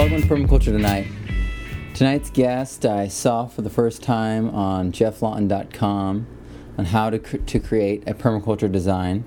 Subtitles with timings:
[0.00, 1.08] Welcome to Permaculture Tonight.
[1.92, 6.26] Tonight's guest I saw for the first time on geofflawton.com
[6.78, 9.26] on how to, cr- to create a permaculture design.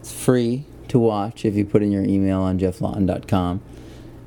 [0.00, 3.62] It's free to watch if you put in your email on geofflawton.com,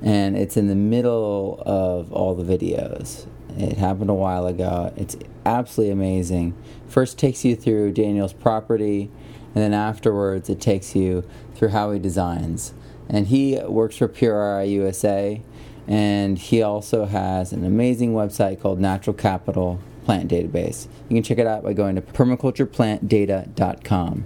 [0.00, 3.26] and it's in the middle of all the videos.
[3.58, 4.94] It happened a while ago.
[4.96, 6.56] It's absolutely amazing.
[6.88, 9.10] First takes you through Daniel's property,
[9.54, 11.22] and then afterwards it takes you
[11.54, 12.72] through how he designs
[13.10, 15.42] and he works for PRI USA,
[15.90, 20.86] and he also has an amazing website called Natural Capital Plant Database.
[21.08, 24.24] You can check it out by going to permacultureplantdata.com.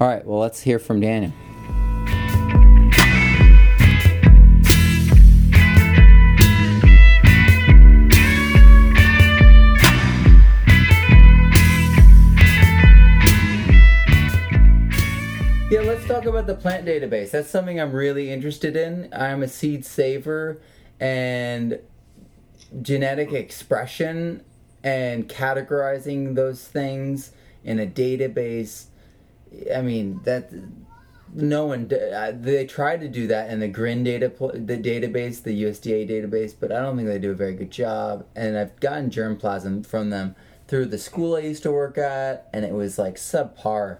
[0.00, 1.32] All right, well, let's hear from Daniel.
[15.70, 17.30] Yeah, let's talk about the plant database.
[17.30, 19.10] That's something I'm really interested in.
[19.12, 20.58] I'm a seed saver
[21.00, 21.78] and
[22.82, 24.42] genetic expression
[24.82, 27.32] and categorizing those things
[27.64, 28.86] in a database.
[29.74, 30.52] I mean, that
[31.34, 35.62] no one uh, they try to do that in the GRIN data the database, the
[35.62, 38.26] USDA database, but I don't think they do a very good job.
[38.34, 42.64] And I've gotten germplasm from them through the school I used to work at, and
[42.64, 43.98] it was like subpar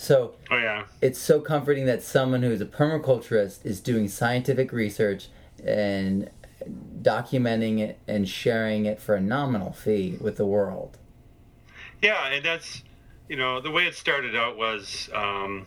[0.00, 0.84] so oh, yeah.
[1.02, 5.26] it's so comforting that someone who is a permaculturist is doing scientific research
[5.64, 6.30] and
[7.02, 10.98] documenting it and sharing it for a nominal fee with the world.
[12.02, 12.82] Yeah, and that's,
[13.28, 15.66] you know, the way it started out was, um,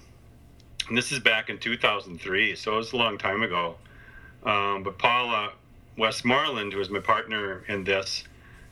[0.87, 3.75] and this is back in 2003, so it was a long time ago.
[4.43, 5.51] Um, but Paula
[5.97, 8.23] Westmoreland, who was my partner in this,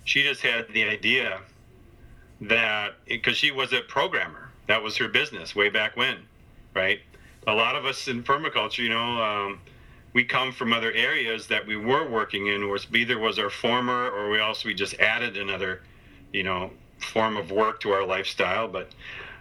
[0.04, 1.42] she just had the idea
[2.42, 6.18] that, because she was a programmer, that was her business way back when,
[6.74, 7.00] right?
[7.48, 9.60] A lot of us in permaculture, you know, um,
[10.14, 14.10] we come from other areas that we were working in, was either was our former,
[14.10, 15.82] or we also we just added another,
[16.34, 18.68] you know, form of work to our lifestyle.
[18.68, 18.90] But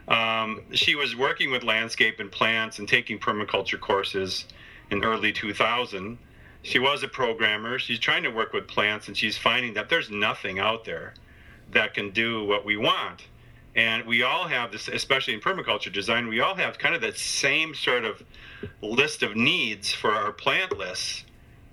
[0.08, 4.46] um, she was working with landscape and plants and taking permaculture courses
[4.90, 6.18] in early 2000.
[6.62, 7.78] She was a programmer.
[7.78, 11.14] She's trying to work with plants, and she's finding that there's nothing out there
[11.72, 13.24] that can do what we want.
[13.78, 17.16] And we all have this, especially in permaculture design, we all have kind of that
[17.16, 18.24] same sort of
[18.82, 21.24] list of needs for our plant lists.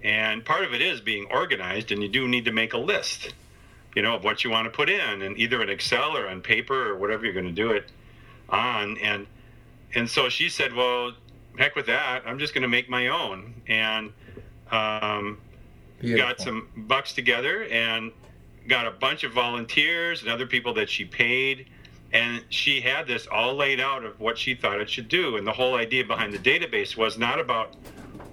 [0.03, 3.33] And part of it is being organized, and you do need to make a list,
[3.95, 6.41] you know, of what you want to put in, and either in Excel or on
[6.41, 7.91] paper or whatever you're going to do it
[8.49, 8.99] on.
[8.99, 9.25] And
[9.95, 11.11] and so she said, well,
[11.57, 14.13] heck with that, I'm just going to make my own, and
[14.69, 15.39] um,
[16.17, 18.11] got some bucks together and
[18.67, 21.65] got a bunch of volunteers and other people that she paid
[22.13, 25.37] and she had this all laid out of what she thought it should do.
[25.37, 27.75] And the whole idea behind the database was not about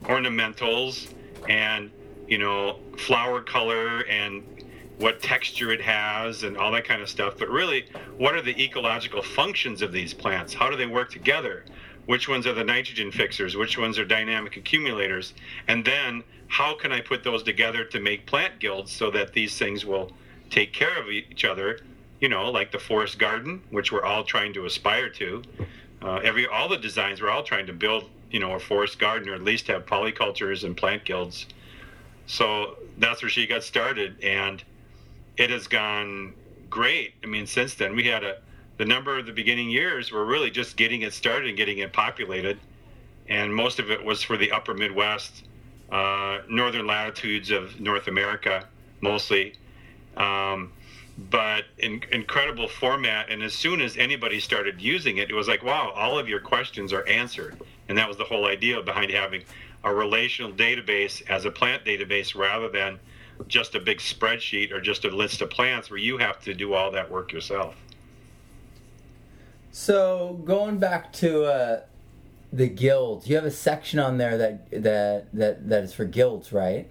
[0.04, 1.12] ornamentals
[1.48, 1.90] and
[2.28, 4.44] you know flower color and
[4.98, 8.62] what texture it has and all that kind of stuff but really what are the
[8.62, 10.54] ecological functions of these plants?
[10.54, 11.64] How do they work together?
[12.06, 13.56] Which ones are the nitrogen fixers?
[13.56, 15.34] Which ones are dynamic accumulators?
[15.68, 19.56] And then how can i put those together to make plant guilds so that these
[19.56, 20.12] things will
[20.50, 21.78] take care of each other
[22.22, 25.42] you know, like the forest garden, which we're all trying to aspire to.
[26.00, 29.28] Uh, every all the designs we're all trying to build, you know, a forest garden
[29.28, 31.46] or at least have polycultures and plant guilds.
[32.26, 34.62] So that's where she got started, and
[35.36, 36.32] it has gone
[36.70, 37.14] great.
[37.24, 38.38] I mean, since then we had a
[38.78, 41.92] the number of the beginning years were really just getting it started and getting it
[41.92, 42.56] populated,
[43.28, 45.42] and most of it was for the upper Midwest,
[45.90, 48.68] uh, northern latitudes of North America,
[49.00, 49.54] mostly.
[50.16, 50.72] Um,
[51.18, 53.30] but in, incredible format.
[53.30, 56.40] And as soon as anybody started using it, it was like, wow, all of your
[56.40, 57.60] questions are answered.
[57.88, 59.42] And that was the whole idea behind having
[59.84, 62.98] a relational database as a plant database rather than
[63.48, 66.74] just a big spreadsheet or just a list of plants where you have to do
[66.74, 67.74] all that work yourself.
[69.72, 71.80] So going back to uh,
[72.52, 76.52] the guilds, you have a section on there that that that that is for guilds,
[76.52, 76.88] right?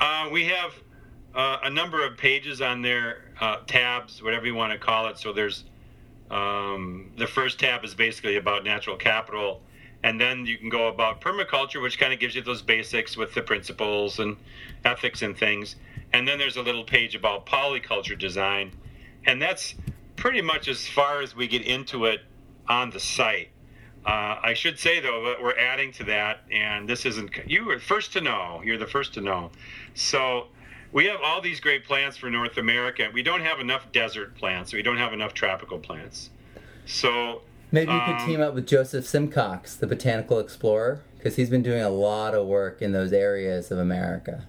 [0.00, 0.74] Uh, we have
[1.34, 5.18] uh, a number of pages on there, uh, tabs, whatever you want to call it.
[5.18, 5.64] So there's
[6.30, 9.60] um, the first tab is basically about natural capital,
[10.02, 13.34] and then you can go about permaculture, which kind of gives you those basics with
[13.34, 14.36] the principles and
[14.84, 15.76] ethics and things.
[16.12, 18.72] And then there's a little page about polyculture design,
[19.26, 19.74] and that's
[20.16, 22.20] pretty much as far as we get into it
[22.68, 23.48] on the site.
[24.06, 27.78] Uh, I should say though that we're adding to that, and this isn't you were
[27.78, 28.60] first to know.
[28.62, 29.50] You're the first to know.
[29.94, 30.48] So
[30.94, 33.10] we have all these great plants for North America.
[33.12, 34.72] We don't have enough desert plants.
[34.72, 36.30] We don't have enough tropical plants.
[36.86, 37.42] So
[37.72, 41.62] Maybe you could Um, team up with Joseph Simcox, the botanical explorer, because he's been
[41.62, 44.46] doing a lot of work in those areas of America.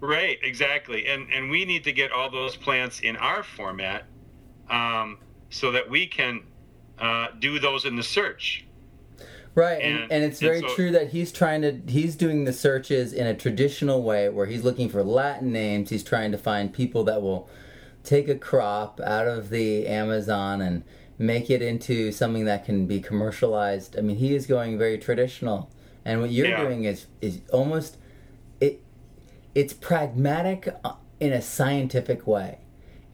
[0.00, 1.06] Right, exactly.
[1.06, 4.04] And and we need to get all those plants in our format
[4.68, 5.18] um,
[5.48, 6.42] so that we can
[6.98, 8.66] uh, do those in the search.
[9.54, 12.44] Right, and, And- and it's and very so- true that he's trying to he's doing
[12.44, 15.90] the searches in a traditional way where he's looking for Latin names.
[15.90, 17.48] He's trying to find people that will
[18.04, 20.84] take a crop out of the Amazon and
[21.18, 23.98] make it into something that can be commercialized.
[23.98, 25.68] I mean, he is going very traditional,
[26.04, 26.62] and what you're Yeah.
[26.64, 27.96] doing is is almost
[28.60, 28.80] it.
[29.54, 32.58] It's pragmatic uh, in a scientific way.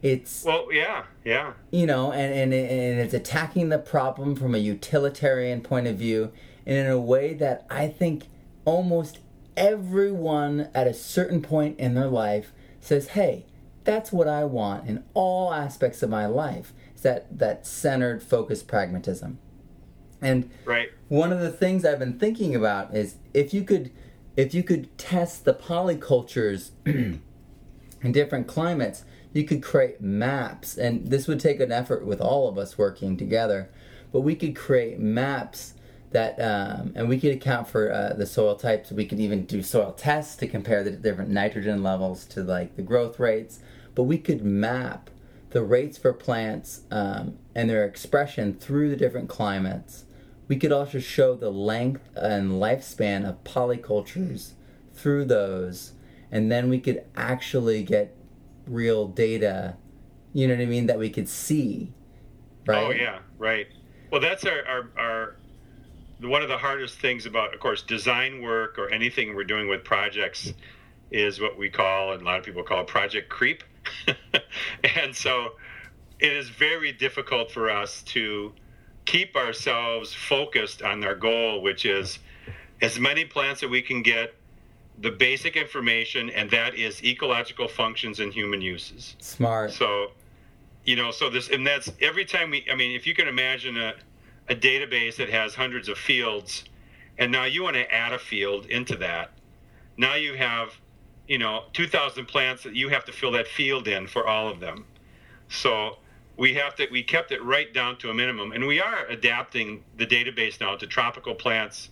[0.07, 1.53] It's Well, yeah, yeah.
[1.69, 6.31] you know, and, and, and it's attacking the problem from a utilitarian point of view
[6.65, 8.27] and in a way that I think
[8.63, 9.19] almost
[9.57, 13.45] everyone at a certain point in their life says, hey,
[13.83, 16.73] that's what I want in all aspects of my life.
[16.93, 19.39] It's that, that centered, focused pragmatism.
[20.21, 20.89] And Right.
[21.09, 23.91] one of the things I've been thinking about is if you could
[24.35, 27.21] if you could test the polycultures in
[28.11, 29.03] different climates,
[29.37, 33.15] you could create maps and this would take an effort with all of us working
[33.15, 33.69] together,
[34.11, 35.75] but we could create maps
[36.09, 38.91] that um, and we could account for uh, the soil types.
[38.91, 42.81] We could even do soil tests to compare the different nitrogen levels to like the
[42.81, 43.59] growth rates,
[43.93, 45.11] but we could map
[45.51, 50.05] the rates for plants um, and their expression through the different climates.
[50.47, 54.53] We could also show the length and lifespan of polycultures
[54.93, 55.91] through those,
[56.31, 58.16] and then we could actually get
[58.67, 59.77] real data.
[60.33, 60.87] You know what I mean?
[60.87, 61.93] That we could see.
[62.67, 62.85] Oh, right?
[62.85, 63.67] Oh yeah, right.
[64.11, 65.35] Well, that's our, our our
[66.21, 69.83] one of the hardest things about, of course, design work or anything we're doing with
[69.83, 70.53] projects
[71.11, 73.63] is what we call, and a lot of people call project creep.
[74.97, 75.53] and so,
[76.19, 78.51] it is very difficult for us to
[79.05, 82.19] keep ourselves focused on our goal, which is
[82.81, 84.35] as many plants that we can get,
[84.99, 89.15] the basic information, and that is ecological functions and human uses.
[89.19, 89.71] Smart.
[89.71, 90.11] So,
[90.85, 93.77] you know, so this, and that's every time we, I mean, if you can imagine
[93.77, 93.93] a,
[94.49, 96.63] a database that has hundreds of fields,
[97.17, 99.31] and now you want to add a field into that,
[99.97, 100.73] now you have,
[101.27, 104.59] you know, 2,000 plants that you have to fill that field in for all of
[104.59, 104.85] them.
[105.49, 105.97] So
[106.37, 109.83] we have to, we kept it right down to a minimum, and we are adapting
[109.97, 111.89] the database now to tropical plants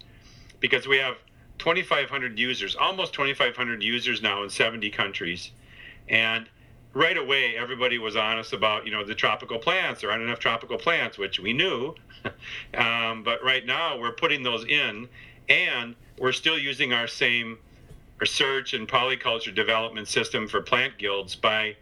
[0.60, 1.18] because we have
[1.60, 5.52] 2,500 users, almost 2,500 users now in 70 countries,
[6.10, 6.48] and
[6.94, 10.02] right away everybody was honest about you know the tropical plants.
[10.02, 11.96] There aren't enough tropical plants which we knew.
[12.74, 15.08] Um, but right now we're putting those in
[15.48, 17.60] and we're still using our same
[18.20, 21.76] research and polyculture development system for plant guilds by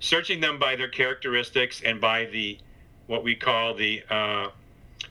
[0.00, 2.58] searching them by their characteristics and by the
[3.06, 4.48] what we call the uh,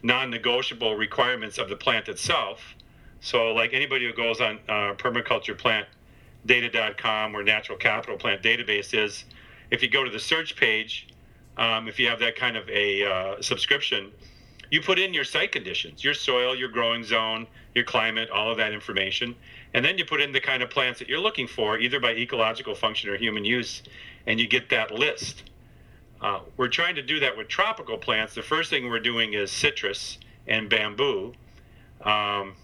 [0.01, 2.75] non-negotiable requirements of the plant itself
[3.24, 5.88] so like anybody who goes on uh, permaculture plant
[6.48, 9.25] or natural capital plant database is
[9.72, 11.08] if you go to the search page
[11.58, 14.12] um, if you have that kind of a uh, subscription
[14.70, 18.58] you put in your site conditions your soil your growing zone your climate all of
[18.58, 19.36] that information.
[19.74, 22.12] And then you put in the kind of plants that you're looking for either by
[22.12, 23.84] ecological function or human use
[24.28, 25.44] and you get that list.
[26.22, 28.34] Uh, we're trying to do that with tropical plants.
[28.34, 31.34] The first thing we're doing is citrus and bamboo.
[32.01, 32.56] Um,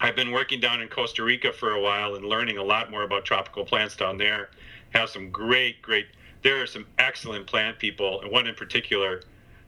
[0.00, 3.02] I've been working down in Costa Rica for a while and learning a lot more
[3.02, 4.50] about tropical plants down there.
[4.90, 6.06] Have some great, great.
[6.42, 9.22] There are some excellent plant people, and one in particular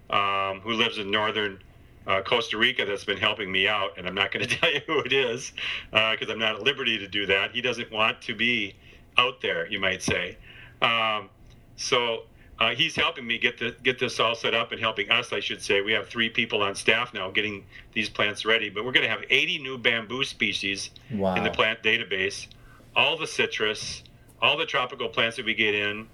[0.09, 1.61] um, who lives in northern
[2.07, 3.99] uh, Costa Rica that's been helping me out.
[3.99, 5.53] And I'm not going to tell you who it is
[5.91, 7.51] because I'm not at liberty to do that.
[7.53, 8.77] He doesn't want to be
[9.19, 10.37] out there, you might say.
[10.81, 11.29] Um,
[11.77, 12.25] so
[12.61, 15.40] uh, he's helping me get the, get this all set up and helping us, I
[15.40, 15.81] should say.
[15.81, 17.64] We have three people on staff now getting
[17.95, 21.35] these plants ready, but we're going to have 80 new bamboo species Wow.
[21.37, 22.47] in the plant database,
[22.95, 24.02] all the citrus,
[24.43, 26.07] all the tropical plants that we get in,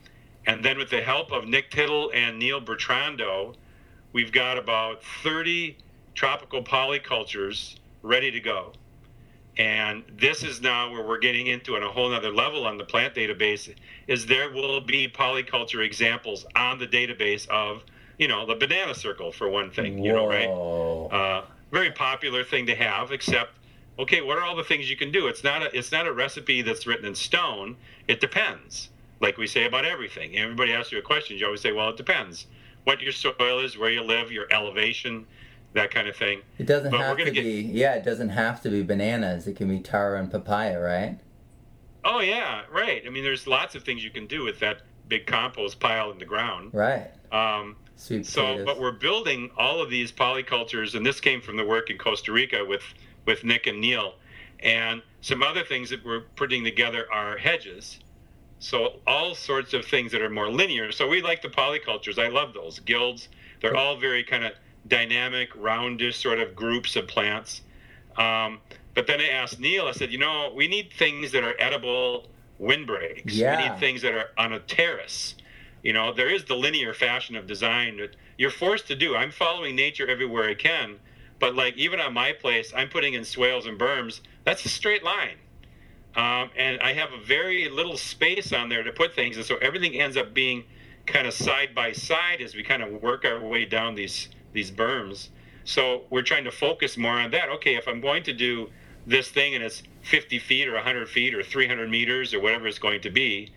[0.47, 3.55] and then with the help of Nick Tittle and Neil Bertrando,
[4.13, 5.77] we've got about 30
[6.15, 8.73] tropical polycultures ready to go.
[9.59, 12.85] And this is now where we're getting into on a whole other level on the
[12.85, 13.75] plant database
[14.07, 17.83] is there will be polyculture examples on the database of,
[18.19, 20.49] you know, the banana circle for one thing, you know, right?
[20.49, 23.53] Uh, very popular thing to have except
[23.99, 25.27] okay what are all the things you can do?
[25.27, 27.77] It's not a it's not a recipe that's written in stone.
[28.09, 28.91] It depends.
[29.21, 30.37] Like we say about everything.
[30.37, 32.47] Everybody asks you a question you always say well it depends.
[32.85, 35.27] What your soil is where you live your elevation
[35.73, 37.61] that kind of thing It doesn't but have to get- be.
[37.63, 39.47] Yeah, it doesn't have to be bananas.
[39.47, 41.19] It can be taro and papaya, right?
[42.09, 45.27] oh yeah right i mean there's lots of things you can do with that big
[45.27, 47.11] compost pile in the ground Right.
[47.33, 48.65] Um, Sweet so, potatoes.
[48.67, 52.31] but we're building all of these polycultures, and this came from the work in Costa
[52.31, 52.83] Rica with
[53.25, 54.15] with Nick and Neil,
[54.61, 57.99] and some other things that we're putting together are hedges.
[58.61, 60.93] So all sorts of things that are more linear.
[60.93, 62.19] So we like the polycultures.
[62.23, 63.29] I love those guilds.
[63.61, 64.53] They're all very kind of
[64.89, 67.63] dynamic, roundish sort of groups of plants.
[68.17, 68.61] Um,
[68.95, 69.87] but then I asked Neil.
[69.87, 72.27] I said, you know, we need things that are edible
[72.59, 73.35] windbreaks.
[73.35, 73.57] Yeah.
[73.57, 75.35] We need things that are on a terrace.
[75.83, 79.15] You know, there is the linear fashion of design that you're forced to do.
[79.15, 80.97] I'm following nature everywhere I can,
[81.39, 84.21] but like even on my place, I'm putting in swales and berms.
[84.45, 85.37] That's a straight line.
[86.17, 89.57] Um, and I have a very little space on there to put things, and so
[89.59, 90.65] everything ends up being
[91.05, 94.73] kind of side by side as we kind of work our way down these these
[94.73, 95.29] berms.
[95.65, 97.49] So we're trying to focus more on that.
[97.51, 98.71] Okay, if I'm going to do
[99.07, 102.79] this thing and it's 50 feet or 100 feet or 300 meters or whatever it's
[102.79, 103.53] going to be,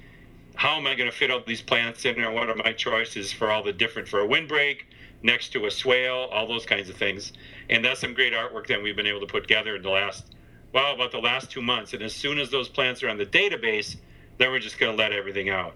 [0.55, 2.31] how am I going to fit all these plants in there?
[2.31, 4.85] What are my choices for all the different for a windbreak
[5.23, 7.33] next to a swale, all those kinds of things.
[7.69, 10.35] And that's some great artwork that we've been able to put together in the last,
[10.73, 11.93] well, about the last two months.
[11.93, 13.97] And as soon as those plants are on the database,
[14.37, 15.75] then we're just going to let everything out.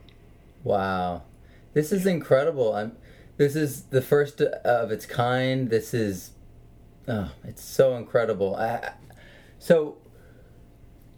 [0.64, 1.24] Wow,
[1.74, 2.74] this is incredible.
[2.74, 2.96] I'm.
[3.38, 5.70] This is the first of its kind.
[5.70, 6.32] This is,
[7.08, 8.56] oh, it's so incredible.
[8.56, 8.94] I,
[9.58, 9.98] so,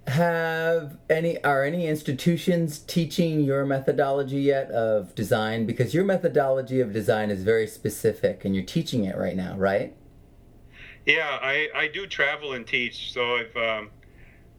[0.08, 5.66] have any are any institutions teaching your methodology yet of design?
[5.66, 9.96] Because your methodology of design is very specific, and you're teaching it right now, right?
[11.06, 13.14] Yeah, I, I do travel and teach.
[13.14, 13.90] So I've um,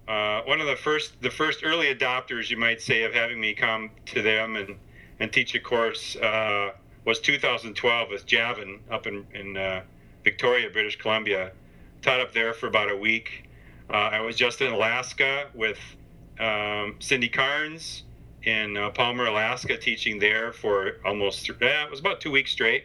[0.09, 3.55] uh, one of the first the first early adopters, you might say, of having me
[3.55, 4.77] come to them and
[5.21, 6.73] and teach a course uh,
[7.07, 9.83] was 2012 with Javan up in in uh,
[10.25, 11.53] Victoria, British Columbia.
[12.03, 13.49] Taught up there for about a week.
[13.89, 15.79] Uh, I was just in Alaska with
[16.39, 18.03] um, Cindy Carnes
[18.43, 22.85] in uh, Palmer, Alaska, teaching there for almost eh, it was about two weeks straight.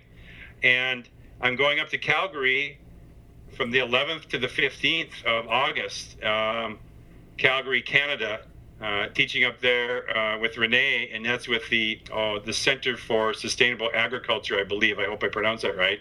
[0.64, 1.10] And
[1.42, 2.78] I'm going up to Calgary
[3.58, 6.80] from the 11th to the 15th of August, um,
[7.38, 8.42] Calgary, Canada,
[8.82, 13.34] uh, teaching up there uh, with Renee, and that's with the oh, the Center for
[13.34, 14.98] Sustainable Agriculture, I believe.
[15.00, 16.00] I hope I pronounced that right.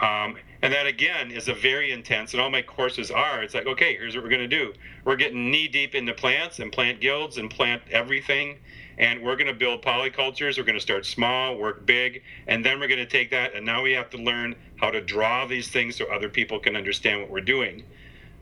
[0.00, 3.42] Um, and that again is a very intense, and all my courses are.
[3.42, 4.74] It's like, okay, here's what we're going to do.
[5.04, 8.58] We're getting knee deep into plants and plant guilds and plant everything,
[8.98, 10.58] and we're going to build polycultures.
[10.58, 13.64] We're going to start small, work big, and then we're going to take that, and
[13.64, 17.22] now we have to learn how to draw these things so other people can understand
[17.22, 17.84] what we're doing.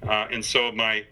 [0.03, 1.05] Uh, and so my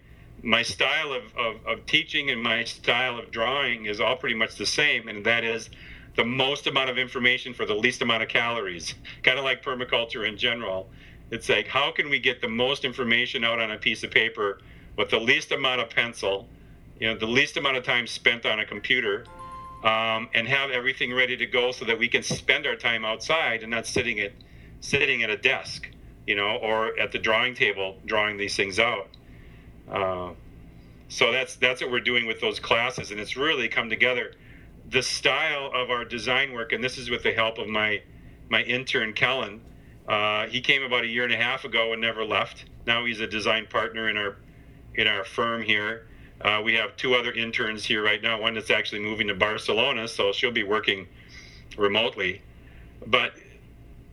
[0.43, 4.55] my style of, of, of teaching and my style of drawing is all pretty much
[4.55, 5.69] the same, and that is
[6.15, 10.27] the most amount of information for the least amount of calories, kind of like permaculture
[10.27, 10.89] in general.
[11.31, 14.59] It's like, how can we get the most information out on a piece of paper
[14.97, 16.47] with the least amount of pencil,
[16.99, 19.25] you know, the least amount of time spent on a computer,
[19.83, 23.61] um, and have everything ready to go so that we can spend our time outside
[23.61, 24.31] and not sitting at
[24.79, 25.89] sitting at a desk,
[26.25, 29.07] you know, or at the drawing table drawing these things out.
[29.91, 30.31] Uh,
[31.09, 34.33] so that's that's what we're doing with those classes, and it's really come together.
[34.89, 38.01] The style of our design work, and this is with the help of my
[38.49, 39.61] my intern Kellen.
[40.07, 42.65] Uh, he came about a year and a half ago and never left.
[42.85, 44.37] Now he's a design partner in our
[44.95, 46.07] in our firm here.
[46.41, 48.39] Uh, we have two other interns here right now.
[48.39, 51.07] One that's actually moving to Barcelona, so she'll be working
[51.77, 52.41] remotely.
[53.05, 53.33] But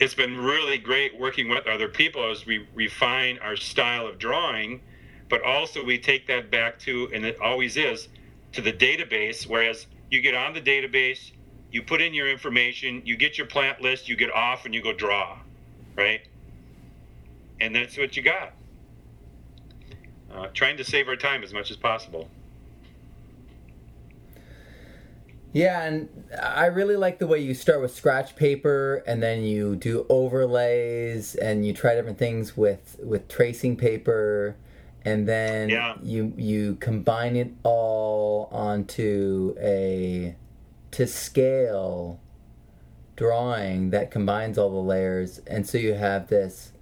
[0.00, 4.80] it's been really great working with other people as we refine our style of drawing
[5.28, 8.08] but also we take that back to, and it always is,
[8.52, 9.46] to the database.
[9.46, 11.32] Whereas you get on the database,
[11.70, 14.82] you put in your information, you get your plant list, you get off, and you
[14.82, 15.38] go draw,
[15.96, 16.20] right?
[17.60, 18.52] And that's what you got.
[20.32, 22.28] Uh, trying to save our time as much as possible.
[25.52, 26.08] Yeah, and
[26.42, 31.36] I really like the way you start with scratch paper and then you do overlays
[31.36, 34.56] and you try different things with with tracing paper
[35.04, 35.94] and then Yeah.
[36.02, 40.34] you you combine it all onto a
[40.92, 42.20] to scale
[43.16, 45.40] drawing that combines all the layers.
[45.46, 46.72] And so you have this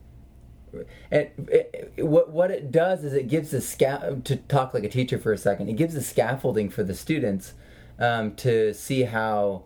[1.10, 4.84] and it, it- what what it does is it gives the sca- to talk like
[4.84, 7.52] a teacher for a second it gives the scaffolding for the students
[7.98, 9.64] um, to see how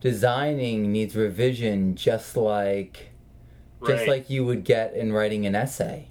[0.00, 3.10] designing needs revision just like
[3.86, 6.08] just like you would get in writing an essay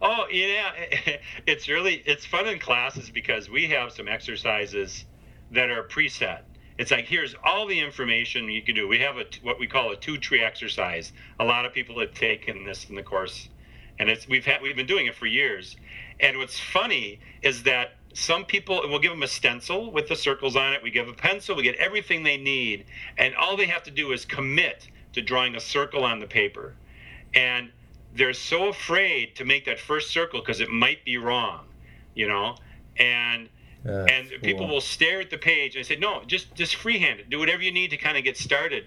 [0.00, 0.70] Oh yeah,
[1.46, 5.04] it's really it's fun in classes because we have some exercises
[5.50, 6.40] that are preset.
[6.78, 8.86] It's like here's all the information you can do.
[8.86, 11.12] We have a what we call a two tree exercise.
[11.40, 13.48] A lot of people have taken this in the course,
[13.98, 15.76] and it's we've had we've been doing it for years.
[16.20, 20.54] And what's funny is that some people we'll give them a stencil with the circles
[20.54, 20.82] on it.
[20.82, 21.56] We give a pencil.
[21.56, 22.84] We get everything they need,
[23.16, 26.74] and all they have to do is commit to drawing a circle on the paper.
[27.34, 27.72] And
[28.18, 31.64] they're so afraid to make that first circle because it might be wrong,
[32.14, 32.56] you know?
[32.98, 33.48] And
[33.84, 37.30] and people will stare at the page and say, "No, just just freehand it.
[37.30, 38.84] Do whatever you need to kind of get started."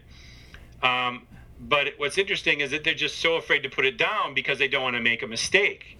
[0.84, 1.26] Um,
[1.60, 4.68] but what's interesting is that they're just so afraid to put it down because they
[4.68, 5.98] don't want to make a mistake,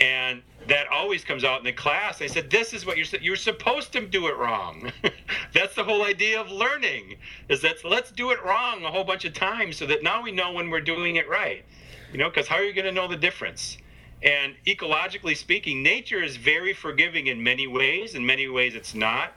[0.00, 2.20] and that always comes out in the class.
[2.20, 4.92] I said, "This is what you're you're supposed to do it wrong."
[5.54, 7.18] That's the whole idea of learning.
[7.48, 10.32] Is that let's do it wrong a whole bunch of times so that now we
[10.32, 11.64] know when we're doing it right.
[12.12, 13.78] You know, because how are you going to know the difference?
[14.22, 18.14] And ecologically speaking, nature is very forgiving in many ways.
[18.14, 19.32] In many ways, it's not.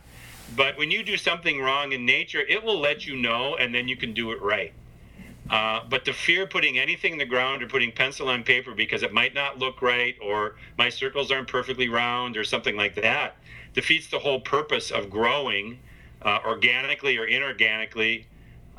[0.55, 3.88] But when you do something wrong in nature, it will let you know, and then
[3.88, 4.74] you can do it right.
[5.50, 9.03] Uh, but to fear putting anything in the ground or putting pencil on paper because
[9.03, 13.38] it might not look right or my circles aren't perfectly round or something like that
[13.75, 15.77] defeats the whole purpose of growing
[16.24, 18.24] uh, organically or inorganically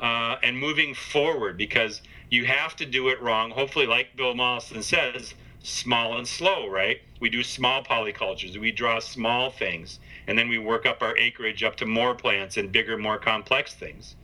[0.01, 3.51] uh, and moving forward because you have to do it wrong.
[3.51, 7.01] Hopefully, like Bill Mollison says, small and slow, right?
[7.19, 11.63] We do small polycultures, we draw small things, and then we work up our acreage
[11.63, 14.15] up to more plants and bigger, more complex things.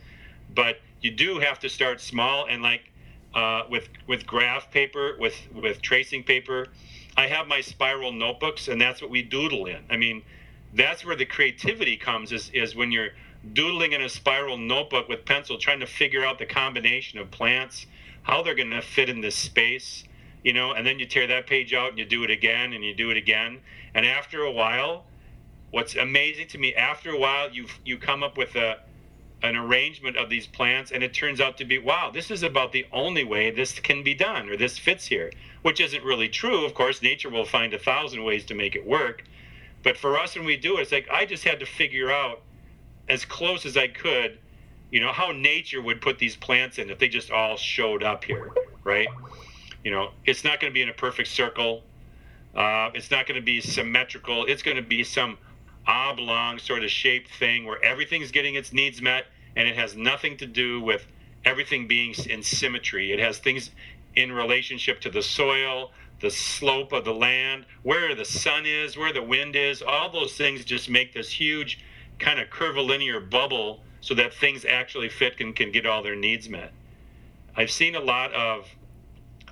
[0.53, 2.91] But you do have to start small and like
[3.33, 6.67] uh, with with graph paper, with with tracing paper.
[7.17, 9.83] I have my spiral notebooks, and that's what we doodle in.
[9.89, 10.23] I mean,
[10.73, 12.31] that's where the creativity comes.
[12.31, 13.09] Is is when you're
[13.53, 17.85] doodling in a spiral notebook with pencil, trying to figure out the combination of plants,
[18.23, 20.03] how they're going to fit in this space,
[20.43, 20.73] you know.
[20.73, 23.09] And then you tear that page out and you do it again and you do
[23.09, 23.59] it again.
[23.93, 25.05] And after a while,
[25.71, 28.79] what's amazing to me, after a while, you you come up with a
[29.43, 32.71] an arrangement of these plants and it turns out to be wow this is about
[32.71, 35.29] the only way this can be done or this fits here
[35.63, 38.87] which isn't really true of course nature will find a thousand ways to make it
[38.87, 39.23] work
[39.83, 42.41] but for us when we do it it's like i just had to figure out
[43.09, 44.39] as close as i could
[44.93, 48.23] you know how nature would put these plants in if they just all showed up
[48.23, 48.51] here
[48.83, 49.07] right
[49.83, 51.83] you know it's not going to be in a perfect circle
[52.55, 55.37] uh, it's not going to be symmetrical it's going to be some
[55.87, 59.25] oblong sort of shaped thing where everything's getting its needs met
[59.55, 61.05] and it has nothing to do with
[61.45, 63.11] everything being in symmetry.
[63.11, 63.71] It has things
[64.15, 69.13] in relationship to the soil, the slope of the land, where the sun is, where
[69.13, 69.81] the wind is.
[69.81, 71.83] All those things just make this huge
[72.19, 76.49] kind of curvilinear bubble so that things actually fit and can get all their needs
[76.49, 76.73] met.
[77.55, 78.67] I've seen a lot of,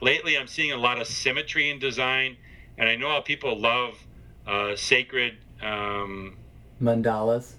[0.01, 2.35] lately, I'm seeing a lot of symmetry in design,
[2.77, 3.97] and I know how people love
[4.45, 6.35] uh, sacred um,
[6.81, 7.53] mandalas.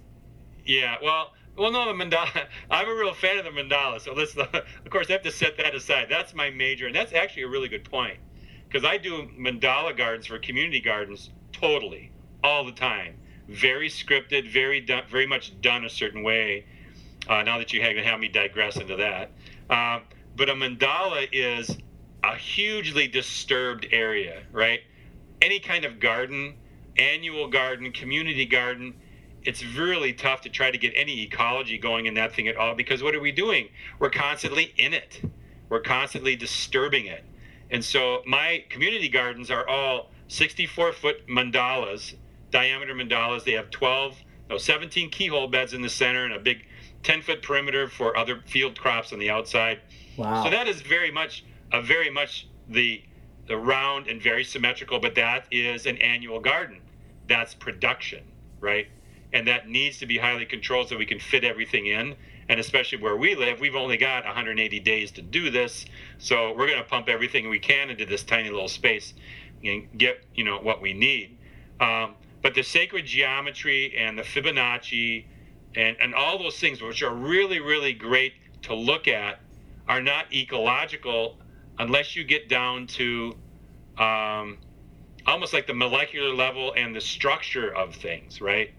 [0.67, 2.29] Yeah, well, well, no, the mandala.
[2.71, 3.99] I'm a real fan of the mandala.
[3.99, 6.09] So let's, of course, I have to set that aside.
[6.11, 8.19] That's my major, and that's actually a really good point
[8.69, 12.13] because I do mandala gardens for community gardens totally
[12.45, 13.15] all the time.
[13.49, 16.67] Very scripted, very done, very much done a certain way.
[17.29, 19.31] Uh, now that you have, me digress into that,
[19.71, 20.01] uh,
[20.37, 21.77] but a mandala is
[22.25, 24.81] a hugely disturbed area, right?
[25.41, 26.55] Any kind of garden,
[26.97, 28.95] annual garden, community garden
[29.45, 32.75] it's really tough to try to get any ecology going in that thing at all
[32.75, 33.69] because what are we doing?
[33.99, 35.21] We're constantly in it.
[35.69, 37.25] We're constantly disturbing it.
[37.71, 42.15] And so my community gardens are all 64 foot mandalas,
[42.51, 43.45] diameter mandalas.
[43.45, 44.17] They have 12,
[44.51, 46.67] no, 17 keyhole beds in the center and a big
[47.03, 49.81] 10 foot perimeter for other field crops on the outside.
[50.17, 50.45] Wow.
[50.45, 53.03] So that is very much a very much the
[53.49, 56.81] the round and very symmetrical, but that is an annual garden.
[57.27, 58.23] That's production,
[58.61, 58.87] right?
[59.33, 62.15] and that needs to be highly controlled so we can fit everything in.
[62.49, 65.87] And especially where we live, we've only got 180 days to do this,
[66.19, 69.15] so we're going to pump everything we can into this tiny little space
[69.65, 71.39] and get you know what we need.
[71.81, 75.25] Um, but the sacred geometry and the Fibonacci
[75.75, 79.41] and, and all those things, which are really, really great to look at,
[79.89, 81.39] are not ecological
[81.79, 83.35] unless you get down to
[83.99, 84.59] um,
[85.27, 88.71] almost like the molecular level and the structure of things, right?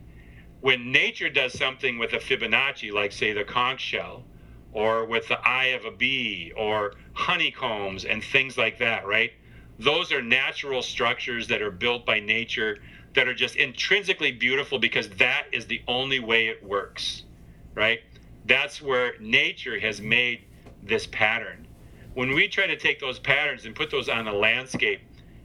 [0.63, 4.23] when nature does something with a Fibonacci, like say the conch shell,
[4.71, 9.33] or with the eye of a bee, or honeycombs and things like that, right?
[9.77, 12.77] Those are natural structures that are built by nature
[13.15, 17.23] that are just intrinsically beautiful because that is the only way it works,
[17.75, 18.01] right?
[18.45, 20.41] That's where nature has made
[20.81, 21.67] this pattern.
[22.13, 25.01] When we try to take those patterns and put those on a landscape,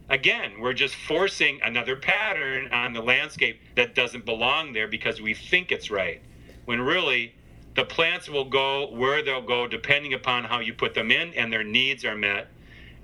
[0.09, 5.33] again, we're just forcing another pattern on the landscape that doesn't belong there because we
[5.33, 6.21] think it's right.
[6.65, 7.33] When really,
[7.75, 11.51] the plants will go where they'll go depending upon how you put them in and
[11.51, 12.49] their needs are met.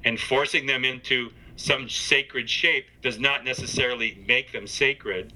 [0.04, 5.34] And forcing them into some sacred shape does not necessarily make them sacred.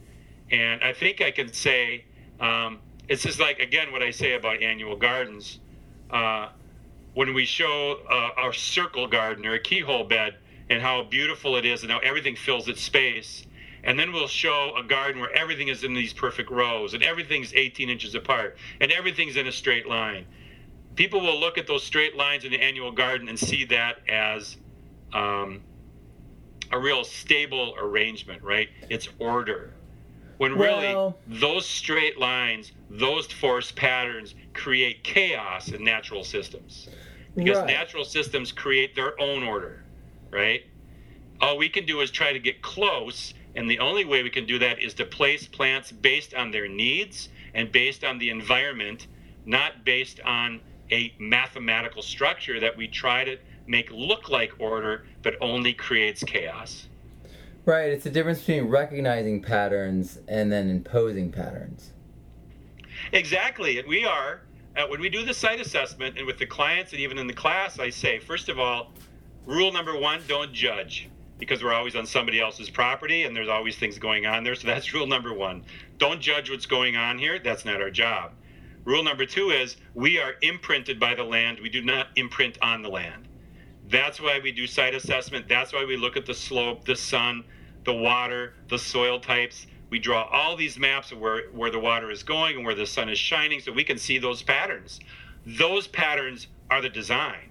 [0.51, 2.05] And I think I can say
[2.39, 5.59] um, it's just like, again, what I say about annual gardens.
[6.09, 6.49] Uh,
[7.13, 10.35] when we show uh, our circle garden or a keyhole bed
[10.69, 13.45] and how beautiful it is and how everything fills its space.
[13.83, 17.53] And then we'll show a garden where everything is in these perfect rows and everything's
[17.53, 20.25] 18 inches apart and everything's in a straight line.
[20.95, 24.57] People will look at those straight lines in the annual garden and see that as
[25.13, 25.61] um,
[26.71, 28.69] a real stable arrangement, right?
[28.89, 29.73] It's order.
[30.37, 36.89] When really Well- those straight lines, those force patterns create chaos in natural systems.
[37.35, 37.67] Because Right.
[37.67, 39.83] natural systems create their own order,
[40.29, 40.63] right?
[41.41, 44.45] All we can do is try to get close, and the only way we can
[44.45, 49.07] do that is to place plants based on their needs and based on the environment,
[49.45, 53.37] not based on a mathematical structure that we try to
[53.69, 56.87] make look like order but only creates chaos.
[57.65, 57.91] Right.
[57.91, 61.91] It's the difference between recognizing patterns and then imposing patterns.
[63.11, 63.81] Exactly.
[63.87, 64.41] We are,
[64.75, 67.33] uh, when we do the site assessment and with the clients and even in the
[67.33, 68.91] class, I say, first of all,
[69.45, 73.77] rule number one, don't judge because we're always on somebody else's property and there's always
[73.77, 74.55] things going on there.
[74.55, 75.63] So that's rule number one.
[75.99, 77.39] Don't judge what's going on here.
[77.39, 78.31] That's not our job.
[78.83, 81.59] Rule number two is we are imprinted by the land.
[81.61, 83.27] We do not imprint on the land.
[83.89, 85.47] That's why we do site assessment.
[85.49, 87.43] That's why we look at the slope, the sun,
[87.85, 89.65] the water, the soil types.
[89.89, 92.85] We draw all these maps of where, where the water is going and where the
[92.85, 94.99] sun is shining so we can see those patterns.
[95.45, 97.49] Those patterns are the design.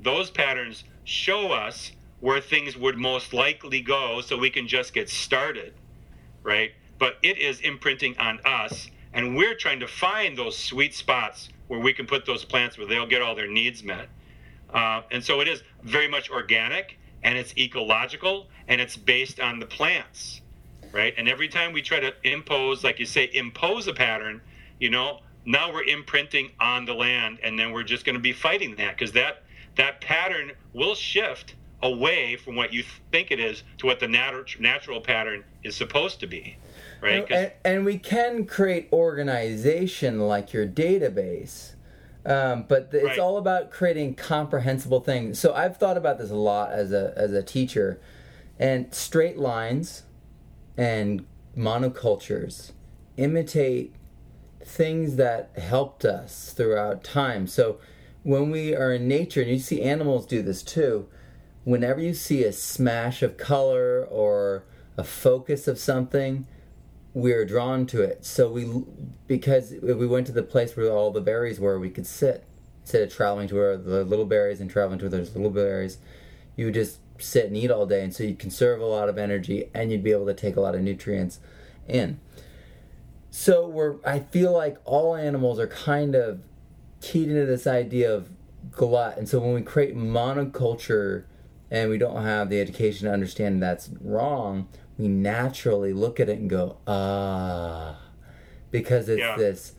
[0.00, 5.08] Those patterns show us where things would most likely go so we can just get
[5.08, 5.74] started,
[6.42, 6.72] right?
[6.98, 11.80] But it is imprinting on us, and we're trying to find those sweet spots where
[11.80, 14.08] we can put those plants where they'll get all their needs met.
[14.72, 19.58] Uh, and so it is very much organic and it's ecological and it's based on
[19.58, 20.40] the plants,
[20.92, 21.14] right?
[21.16, 24.40] And every time we try to impose, like you say, impose a pattern,
[24.78, 28.32] you know, now we're imprinting on the land and then we're just going to be
[28.32, 29.42] fighting that because that
[29.76, 34.44] that pattern will shift away from what you think it is to what the nat-
[34.58, 36.56] natural pattern is supposed to be,
[37.00, 41.74] right And, and we can create organization like your database.
[42.30, 45.38] Um, but th- it's all about creating comprehensible things.
[45.38, 48.00] So I've thought about this a lot as a as a teacher,
[48.58, 50.04] and straight lines
[50.76, 52.70] and monocultures
[53.16, 53.94] imitate
[54.64, 57.46] things that helped us throughout time.
[57.46, 57.78] So
[58.22, 61.08] when we are in nature, and you see animals do this too,
[61.64, 64.64] whenever you see a smash of color or
[64.96, 66.46] a focus of something,
[67.12, 68.24] we're drawn to it.
[68.24, 68.84] So we,
[69.26, 72.44] because we went to the place where all the berries were, we could sit
[72.82, 75.98] instead of traveling to where the little berries and traveling to where there's little berries.
[76.56, 79.18] You would just sit and eat all day, and so you'd conserve a lot of
[79.18, 81.38] energy, and you'd be able to take a lot of nutrients
[81.86, 82.20] in.
[83.30, 86.40] So we're, I feel like all animals are kind of
[87.00, 88.30] keyed into this idea of
[88.70, 91.24] glut, and so when we create monoculture
[91.70, 94.68] and we don't have the education to understand that's wrong,
[95.00, 97.98] we naturally look at it and go, ah,
[98.70, 99.36] because it's Yeah.
[99.36, 99.72] this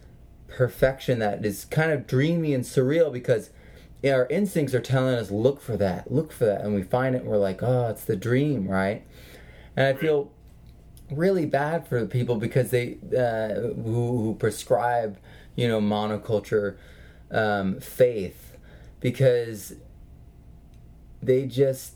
[0.47, 3.51] perfection that is kind of dreamy and surreal because
[4.03, 7.21] our instincts are telling us, look for that, look for that, and we find it
[7.21, 9.03] and we're like, oh, it's the dream, right?
[9.77, 10.31] And I feel
[11.11, 15.17] really bad for the people because they uh, who, who prescribe
[15.55, 16.77] you know monoculture
[17.29, 18.55] um, faith
[19.01, 19.73] because
[21.21, 21.95] they just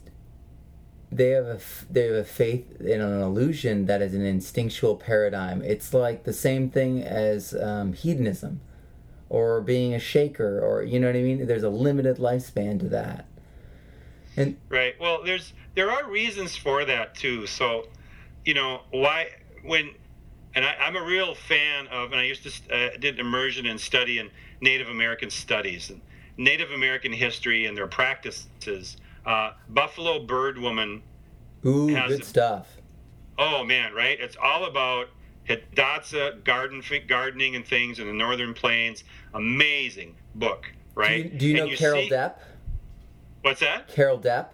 [1.16, 5.62] they have a they have a faith in an illusion that is an instinctual paradigm.
[5.62, 8.62] It's like the same thing as um, hedonism
[9.30, 11.46] or being a shaker or you know what I mean.
[11.48, 13.26] There's a limited lifespan to that.
[14.38, 14.96] And Right.
[15.00, 17.48] Well, there's there are reasons for that too.
[17.48, 17.88] So,
[18.44, 19.30] you know, why
[19.64, 19.92] when
[20.56, 23.80] and I, I'm a real fan of, and I used to uh, did immersion and
[23.80, 24.30] study in
[24.62, 26.02] Native American studies and
[26.38, 28.98] Native American history and their practices.
[29.26, 31.02] Uh, Buffalo Bird Woman.
[31.66, 32.68] ooh, good stuff.
[33.38, 34.20] Oh man, right?
[34.20, 35.08] It's all about
[35.50, 39.04] Hidatsa garden gardening and things in the northern plains.
[39.34, 40.64] Amazing book,
[40.96, 41.26] Do right?
[41.32, 42.36] you, do you know Carol see- Depp?
[43.42, 43.88] What's that?
[43.90, 44.48] Carol Depp.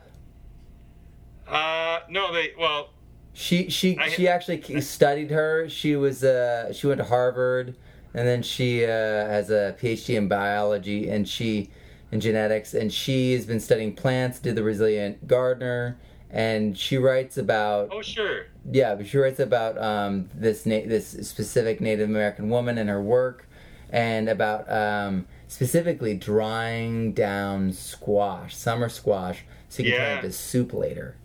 [1.47, 2.91] Uh, no, they well,
[3.33, 5.67] She she I- she actually studied her.
[5.69, 7.75] She was uh she went to Harvard,
[8.13, 11.69] and then she uh, has a PhD in biology and she
[12.11, 14.39] in genetics, and she has been studying plants.
[14.39, 15.97] Did the Resilient Gardener,
[16.29, 18.45] and she writes about oh sure.
[18.69, 23.01] yeah, but she writes about um, this na- this specific Native American woman and her
[23.01, 23.47] work,
[23.89, 30.31] and about um, specifically drying down squash, summer squash, so you can turn it into
[30.31, 31.15] soup later.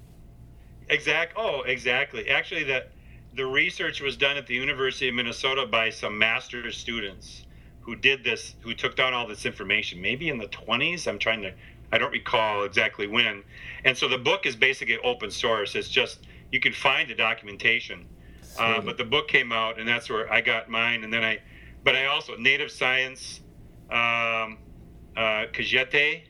[0.88, 1.33] Exact.
[1.37, 2.29] Oh, exactly.
[2.29, 2.92] Actually, that
[3.35, 7.42] the research was done at the University of Minnesota by some master's students
[7.87, 11.07] who did this, who took down all this information, maybe in the 20s.
[11.07, 11.53] I'm trying to,
[11.92, 13.44] I don't recall exactly when.
[13.85, 15.77] And so the book is basically open source.
[15.77, 18.07] It's just, you can find the documentation.
[18.59, 21.05] Uh, but the book came out, and that's where I got mine.
[21.05, 21.38] And then I,
[21.85, 23.40] but I also, Native Science,
[23.90, 24.59] um,
[25.16, 26.22] uh, Cajete,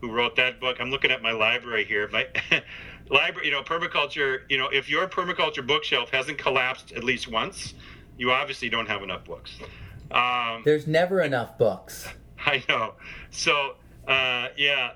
[0.00, 0.76] who wrote that book.
[0.80, 2.08] I'm looking at my library here.
[2.12, 2.28] My
[3.10, 7.74] library, you know, permaculture, you know, if your permaculture bookshelf hasn't collapsed at least once,
[8.18, 9.58] you obviously don't have enough books.
[10.10, 12.08] Um, There's never enough books.
[12.46, 12.94] I know.
[13.30, 13.74] So,
[14.08, 14.92] uh, yeah,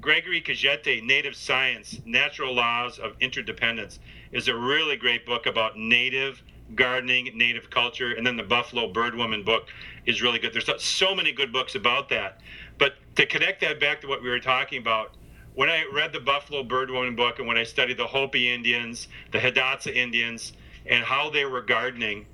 [0.00, 3.98] Gregory Cajete, Native Science, Natural Laws of Interdependence,
[4.32, 6.42] is a really great book about native
[6.74, 9.68] gardening, native culture, and then the Buffalo Birdwoman book
[10.06, 10.52] is really good.
[10.52, 12.40] There's so many good books about that.
[12.78, 15.16] But to connect that back to what we were talking about,
[15.54, 19.38] when I read the Buffalo Birdwoman book and when I studied the Hopi Indians, the
[19.38, 20.52] Hidatsa Indians,
[20.90, 22.26] and how they were gardening,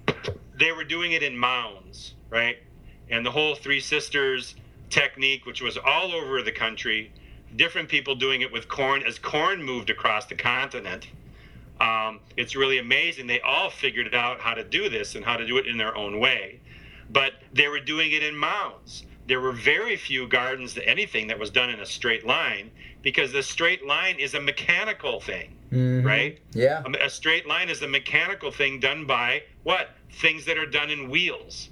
[0.58, 2.56] they were doing it in mounds, right?
[3.10, 4.56] And the whole Three Sisters
[4.90, 7.12] technique, which was all over the country,
[7.54, 11.08] different people doing it with corn as corn moved across the continent.
[11.80, 13.26] Um, it's really amazing.
[13.26, 15.96] They all figured out how to do this and how to do it in their
[15.96, 16.60] own way.
[17.10, 19.04] But they were doing it in mounds.
[19.28, 22.70] There were very few gardens to anything that was done in a straight line
[23.02, 26.06] because the straight line is a mechanical thing, mm-hmm.
[26.06, 26.38] right?
[26.52, 26.82] Yeah.
[26.84, 29.90] A, a straight line is a mechanical thing done by what?
[30.10, 31.70] Things that are done in wheels,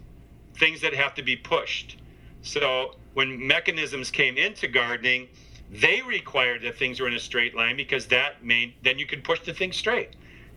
[0.59, 1.99] things that have to be pushed.
[2.43, 5.29] So when mechanisms came into gardening,
[5.71, 9.25] they required that things were in a straight line because that made then you could
[9.25, 10.11] push the thing straight.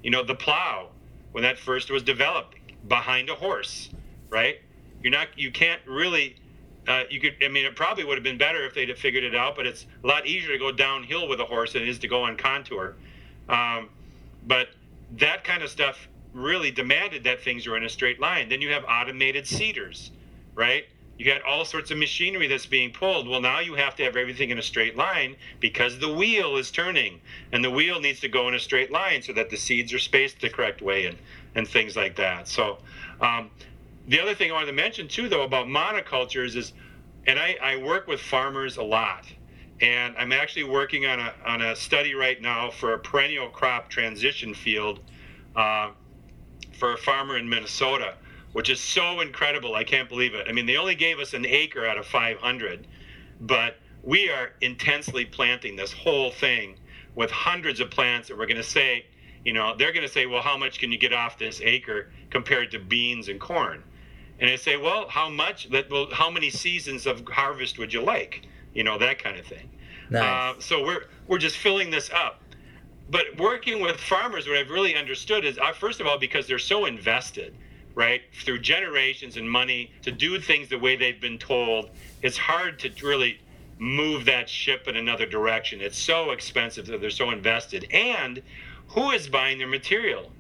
[0.04, 0.90] You know, the plow
[1.32, 2.56] when that first was developed
[2.88, 3.90] behind a horse,
[4.30, 4.60] right?
[5.02, 6.36] You're not you can't really
[6.88, 9.24] uh, you could I mean it probably would have been better if they'd have figured
[9.24, 11.90] it out, but it's a lot easier to go downhill with a horse than it
[11.90, 12.96] is to go on contour.
[13.50, 13.90] Um,
[14.46, 14.70] but
[15.18, 18.50] that kind of stuff really demanded that things were in a straight line.
[18.50, 20.12] Then you have automated seeders,
[20.56, 20.86] right?
[21.18, 23.28] you got all sorts of machinery that's being pulled.
[23.28, 26.70] Well, now you have to have everything in a straight line because the wheel is
[26.70, 27.20] turning,
[27.52, 30.00] and the wheel needs to go in a straight line so that the seeds are
[30.00, 31.18] spaced the correct way and
[31.56, 32.48] and things like that.
[32.48, 32.78] So,
[33.20, 33.50] um,
[34.08, 36.74] the other thing I wanted to mention too, though, about monocultures is,
[37.26, 39.26] and I, I work with farmers a lot,
[39.82, 43.90] and I'm actually working on a on a study right now for a perennial crop
[43.90, 45.00] transition field
[45.56, 45.92] uh,
[46.74, 48.16] for a farmer in Minnesota
[48.58, 49.76] which is so incredible.
[49.76, 50.48] I can't believe it.
[50.50, 52.88] I mean, they only gave us an acre out of 500,
[53.42, 56.76] but we are intensely planting this whole thing
[57.14, 59.06] with hundreds of plants that we're going to say,
[59.46, 62.10] you know, they're going to say, well, how much can you get off this acre
[62.32, 63.84] compared to beans and corn?
[64.40, 65.70] And I say, well, how much?
[65.70, 68.48] That well, how many seasons of harvest would you like?
[68.78, 69.70] You know, that kind of thing.
[70.10, 70.24] Nice.
[70.24, 72.42] Uh, so we're we're just filling this up.
[73.10, 76.60] But working with farmers, what I've really understood is, uh, first of all, because they're
[76.60, 77.54] so invested
[77.98, 81.90] right, through generations and money to do things the way they've been told,
[82.22, 83.40] it's hard to really
[83.80, 85.82] move that ship in another direction.
[85.82, 87.88] It's so expensive that they're so invested.
[87.92, 88.44] And
[88.90, 90.32] who is buying their material?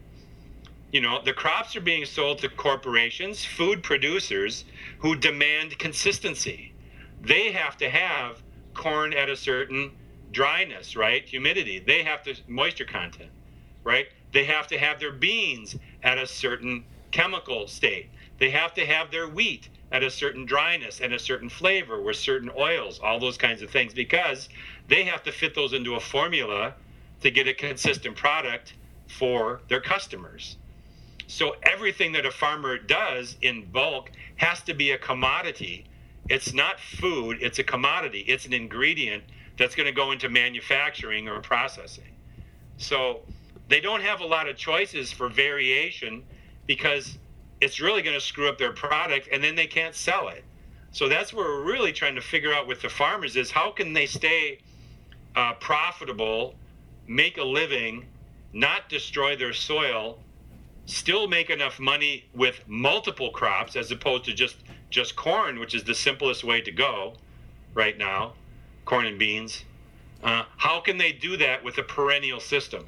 [0.91, 4.63] You know, the crops are being sold to corporations, food producers
[5.00, 6.73] who demand consistency.
[7.21, 8.41] They have to have
[8.73, 9.91] corn at a certain
[10.32, 11.23] dryness, right?
[11.25, 11.80] Humidity.
[11.80, 13.32] They have to moisture content,
[13.84, 14.08] right?
[14.34, 18.10] They have to have their beans at a certain chemical state.
[18.38, 22.17] They have to have their wheat at a certain dryness and a certain flavor with
[22.17, 24.49] certain oils, all those kinds of things, because
[24.88, 26.73] they have to fit those into a formula
[27.21, 28.73] to get a consistent product
[29.08, 30.58] for their customers.
[31.27, 35.86] So everything that a farmer does in bulk has to be a commodity.
[36.29, 38.19] It's not food, it's a commodity.
[38.27, 39.23] It's an ingredient
[39.57, 42.15] that's going to go into manufacturing or processing.
[42.77, 43.21] So
[43.69, 46.23] they don't have a lot of choices for variation
[46.65, 47.17] because
[47.61, 50.43] it's really going to screw up their product and then they can't sell it.
[50.91, 53.93] So that's where we're really trying to figure out with the farmers is how can
[53.93, 54.59] they stay
[55.35, 56.55] uh, profitable,
[57.07, 58.05] make a living,
[58.53, 60.19] not destroy their soil,
[60.85, 64.55] still make enough money with multiple crops as opposed to just
[64.89, 67.13] just corn, which is the simplest way to go
[67.73, 68.34] right now,
[68.86, 69.63] corn and beans.
[70.23, 72.86] Uh, how can they do that with a perennial system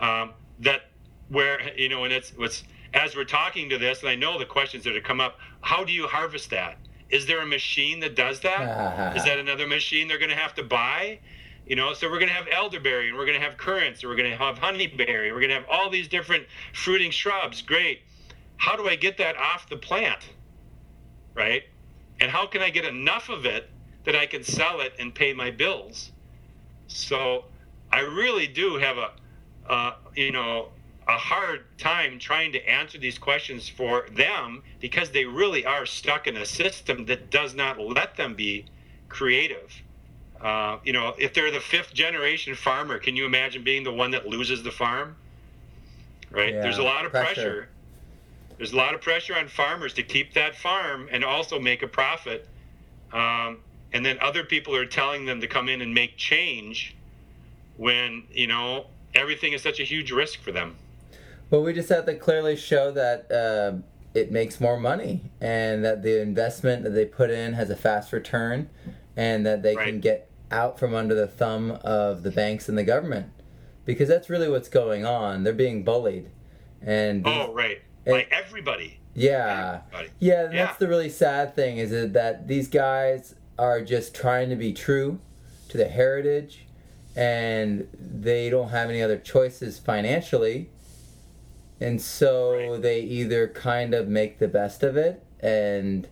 [0.00, 0.82] um, that
[1.28, 4.44] where you know, and it's what's as we're talking to this, and I know the
[4.44, 5.38] questions that have come up.
[5.62, 6.76] How do you harvest that?
[7.08, 9.16] Is there a machine that does that?
[9.16, 11.18] Is that another machine they're going to have to buy?
[11.66, 14.10] You know, so we're going to have elderberry, and we're going to have currants, and
[14.10, 15.32] we're going to have honeyberry.
[15.32, 17.62] We're going to have all these different fruiting shrubs.
[17.62, 18.00] Great.
[18.56, 20.28] How do I get that off the plant?
[21.34, 21.64] Right?
[22.20, 23.68] And how can I get enough of it
[24.04, 26.12] that I can sell it and pay my bills?
[26.88, 27.44] So
[27.90, 29.10] I really do have a,
[29.68, 30.68] uh, you know,
[31.08, 36.26] a hard time trying to answer these questions for them because they really are stuck
[36.26, 38.66] in a system that does not let them be
[39.08, 39.72] creative.
[40.40, 44.10] Uh, you know, if they're the fifth generation farmer, can you imagine being the one
[44.10, 45.16] that loses the farm?
[46.30, 46.54] Right?
[46.54, 47.34] Yeah, There's a lot of pressure.
[47.34, 47.68] pressure.
[48.62, 51.88] There's a lot of pressure on farmers to keep that farm and also make a
[51.88, 52.46] profit.
[53.12, 53.58] Um,
[53.92, 56.94] and then other people are telling them to come in and make change
[57.76, 60.76] when, you know, everything is such a huge risk for them.
[61.50, 63.78] Well, we just have to clearly show that uh,
[64.14, 68.12] it makes more money and that the investment that they put in has a fast
[68.12, 68.70] return
[69.16, 72.84] and that they can get out from under the thumb of the banks and the
[72.84, 73.26] government.
[73.84, 75.42] Because that's really what's going on.
[75.42, 76.30] They're being bullied.
[76.80, 77.80] And these- Oh, right.
[78.06, 78.98] By everybody.
[79.14, 79.80] yeah.
[79.92, 80.08] Everybody.
[80.18, 80.64] Yeah, and Yeah.
[80.66, 84.72] that's the really sad thing is that, that these guys are just trying to be
[84.72, 85.20] true
[85.68, 86.66] to their heritage
[87.14, 90.70] and they don't have any other choices financially.
[91.80, 92.82] And so Right.
[92.82, 96.08] they either kind of make the best of it and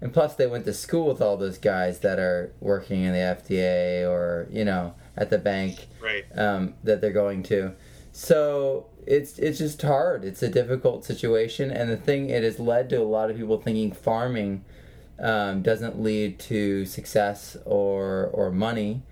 [0.00, 3.20] and plus they went to school with all those guys that are working in the
[3.20, 6.24] FDA or, you know, at the bank Right.
[6.36, 7.72] um, that they're going to.
[8.16, 10.24] So it's it's just hard.
[10.24, 13.60] It's a difficult situation, and the thing it has led to a lot of people
[13.60, 14.64] thinking farming
[15.18, 19.02] um, doesn't lead to success or or money.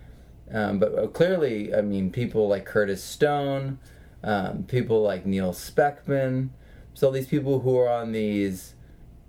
[0.53, 3.81] Um, but uh, clearly, I mean, people like Curtis Stone,
[4.23, 6.51] um, people like Neil Speckman,
[6.95, 8.75] so these people who are on these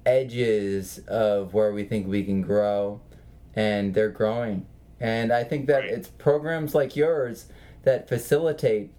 [0.06, 3.02] edges of where we think we can grow,
[3.56, 4.68] and they're growing.
[5.00, 5.90] And I think that Right.
[5.90, 7.48] it's programs like yours
[7.86, 8.92] that facilitate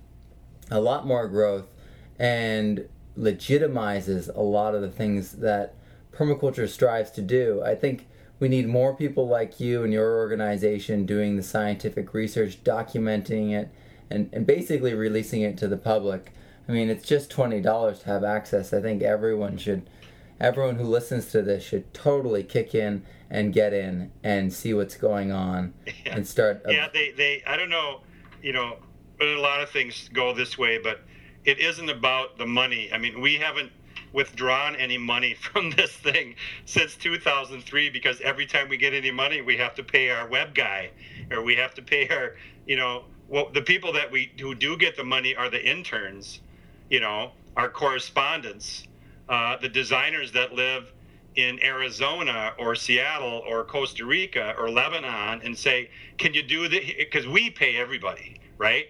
[0.74, 1.66] a lot more growth
[2.18, 5.74] and legitimizes a lot of the things that
[6.12, 7.62] permaculture strives to do.
[7.64, 8.06] I think
[8.40, 13.68] we need more people like you and your organization doing the scientific research, documenting it,
[14.10, 16.32] and, and basically releasing it to the public.
[16.68, 18.72] I mean, it's just $20 to have access.
[18.72, 19.88] I think everyone should,
[20.40, 24.96] everyone who listens to this should totally kick in and get in and see what's
[24.96, 26.16] going on Yeah.
[26.16, 26.62] and start.
[26.64, 28.00] a- yeah, they, they, I don't know,
[28.42, 28.76] you know,
[29.18, 31.00] but a lot of things go this way, but
[31.44, 32.90] it isn't about the money.
[32.92, 33.70] I mean, we haven't
[34.12, 39.42] withdrawn any money from this thing since 2003 because every time we get any money,
[39.42, 40.90] we have to pay our web guy
[41.31, 44.77] or we have to pay our, you know, well, the people that we who do
[44.77, 46.40] get the money are the interns,
[46.90, 48.87] you know, our correspondents,
[49.29, 50.92] uh, the designers that live
[51.37, 56.85] in Arizona or Seattle or Costa Rica or Lebanon and say, can you do this?
[56.98, 58.87] Because we pay everybody, right?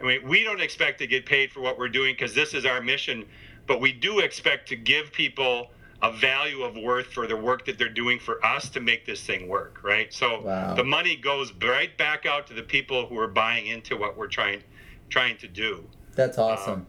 [0.00, 2.64] I mean, we don't expect to get paid for what we're doing because this is
[2.64, 3.24] our mission,
[3.66, 5.68] but we do expect to give people
[6.00, 9.20] a value of worth for the work that they're doing for us to make this
[9.24, 10.12] thing work, right?
[10.12, 10.74] So Wow.
[10.74, 14.28] the money goes right back out to the people who are buying into what we're
[14.28, 14.62] trying
[15.10, 15.88] trying to do.
[16.14, 16.86] That's um, awesome.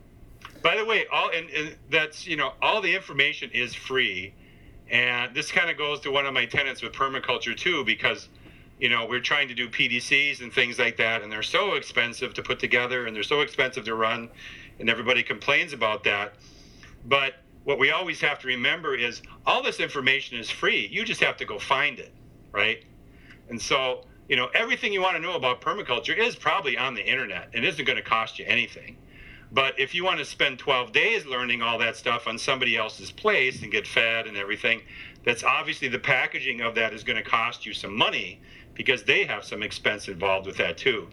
[0.61, 4.33] By the way, all and, and that's you know all the information is free,
[4.91, 8.29] and this kind of goes to one of my tenets with permaculture too, because
[8.79, 12.33] you know we're trying to do PDCs and things like that, and they're so expensive
[12.35, 14.29] to put together, and they're so expensive to run,
[14.79, 16.33] and everybody complains about that.
[17.05, 20.87] But what we always have to remember is all this information is free.
[20.91, 22.13] You just have to go find it,
[22.51, 22.83] right?
[23.49, 27.05] And so, you know, everything you want to know about permaculture is probably on the
[27.05, 27.49] internet.
[27.53, 28.97] It isn't going to cost you anything.
[29.51, 33.11] But if you want to spend 12 days learning all that stuff on somebody else's
[33.11, 34.81] place and get fed and everything,
[35.25, 38.41] that's obviously the packaging of that is going to cost you some money
[38.79, 41.05] because they have some expense involved with that too.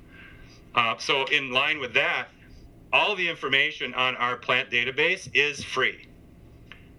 [0.77, 2.29] Uh, so, in line with that,
[2.93, 6.07] all the information on our plant database is free.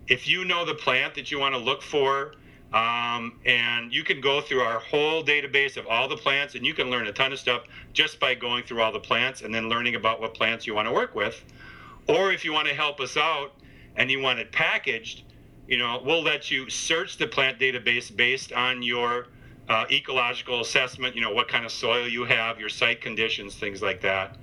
[0.09, 2.33] If you know the plant that you want to look for,
[2.73, 6.73] um, and you can go through our whole database of all the plants, and you
[6.73, 9.69] can learn a ton of stuff just by going through all the plants and then
[9.69, 11.45] learning about what plants you want to work with.
[12.09, 13.53] Or if you want to help us out
[13.95, 15.23] and you want it packaged,
[15.65, 19.27] you know, we'll let you search the plant database based on your
[19.69, 23.81] uh, ecological assessment, you know, what kind of soil you have, your site conditions, things
[23.81, 24.37] like that.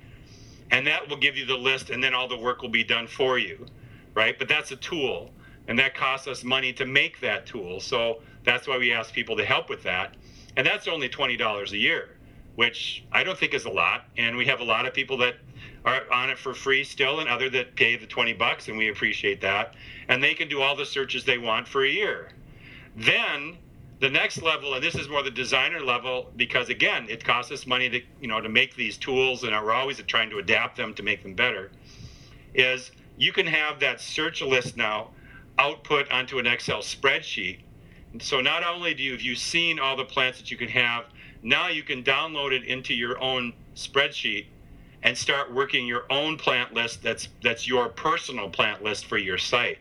[0.71, 3.07] And that will give you the list, and then all the work will be done
[3.07, 3.65] for you,
[4.13, 4.37] right?
[4.37, 5.31] But that's a tool,
[5.67, 7.79] and that costs us money to make that tool.
[7.79, 10.15] So that's why we ask people to help with that.
[10.57, 12.17] And that's only $20 a year,
[12.55, 14.05] which I don't think is a lot.
[14.17, 15.35] And we have a lot of people that
[15.83, 18.89] are on it for free still, and other that pay the 20 bucks, and we
[18.89, 19.75] appreciate that.
[20.07, 22.29] And they can do all the searches they want for a year.
[22.95, 23.57] Then
[23.99, 27.65] the next level, and this is more the designer level, because again, it costs us
[27.65, 30.93] money to you know to make these tools, and we're always trying to adapt them
[30.95, 31.71] to make them better.
[32.53, 35.11] Is you can have that search list now
[35.57, 37.59] output onto an Excel spreadsheet.
[38.19, 41.05] So not only do you have you seen all the plants that you can have,
[41.41, 44.47] now you can download it into your own spreadsheet
[45.03, 49.37] and start working your own plant list that's that's your personal plant list for your
[49.37, 49.77] site.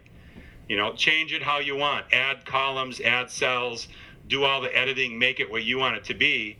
[0.69, 2.07] You know, change it how you want.
[2.13, 3.89] Add columns, add cells,
[4.29, 6.57] do all the editing, make it what you want it to be.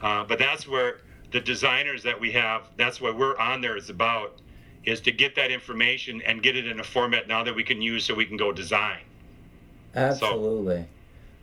[0.00, 0.98] Uh, but that's where
[1.32, 4.40] the designers that we have, that's what we're on there is about,
[4.84, 7.82] is to get that information and get it in a format now that we can
[7.82, 9.00] use so we can go design.
[9.94, 10.80] Absolutely.
[10.80, 10.86] So,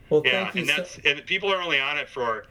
[0.10, 2.46] well, yeah, and that's so- and people are only on it for,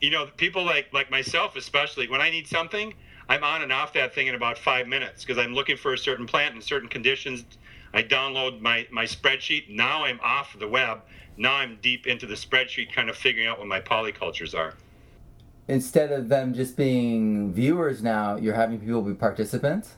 [0.00, 2.08] you know, people like like myself especially.
[2.08, 2.94] When I need something,
[3.28, 5.98] I'm on and off that thing in about five minutes because I'm looking for a
[5.98, 7.44] certain plant in certain conditions.
[7.92, 9.68] I download my my spreadsheet.
[9.68, 11.02] Now I'm off the web.
[11.36, 14.74] Now I'm deep into the spreadsheet, kind of figuring out what my polycultures are.
[15.68, 19.96] Instead of them just being viewers, now you're having people be participants.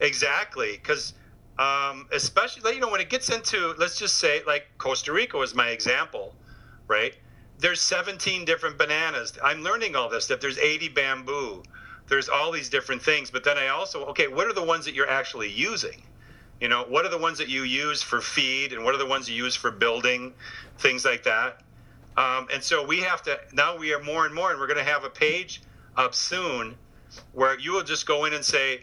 [0.00, 1.14] Exactly, because
[1.58, 5.54] um, especially you know when it gets into let's just say like Costa Rica was
[5.54, 6.34] my example,
[6.88, 7.14] right?
[7.58, 9.38] There's 17 different bananas.
[9.44, 10.40] I'm learning all this stuff.
[10.40, 11.62] There's 80 bamboo.
[12.08, 13.30] There's all these different things.
[13.30, 16.02] But then I also okay, what are the ones that you're actually using?
[16.60, 19.06] You know, what are the ones that you use for feed, and what are the
[19.06, 20.32] ones you use for building,
[20.78, 21.62] things like that.
[22.16, 24.84] Um, and so we have to now we are more and more, and we're going
[24.84, 25.62] to have a page
[25.96, 26.76] up soon
[27.32, 28.82] where you will just go in and say,